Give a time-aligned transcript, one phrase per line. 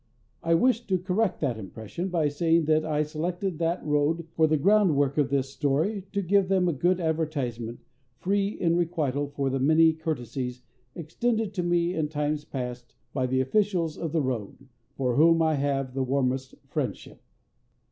[0.41, 4.57] I wish to correct that impression by saying that I selected that road for the
[4.57, 7.81] groundwork of this story to give them a good advertisement
[8.17, 10.63] free in requital for the many courtesies
[10.95, 14.67] extended to me in times past by the officials of the road,
[14.97, 17.21] for whom I have the warmest friendship.